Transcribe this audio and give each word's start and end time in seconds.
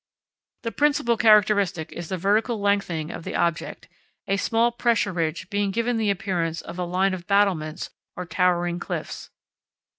The 0.63 0.71
principal 0.71 1.15
characteristic 1.15 1.91
is 1.91 2.09
the 2.09 2.17
vertical 2.17 2.59
lengthening 2.59 3.11
of 3.11 3.23
the 3.23 3.35
object, 3.35 3.87
a 4.27 4.35
small 4.37 4.71
pressure 4.71 5.13
ridge 5.13 5.47
being 5.51 5.69
given 5.69 5.97
the 5.97 6.09
appearance 6.09 6.61
of 6.61 6.79
a 6.79 6.85
line 6.85 7.13
of 7.13 7.27
battlements 7.27 7.91
or 8.15 8.25
towering 8.25 8.79
cliffs. 8.79 9.29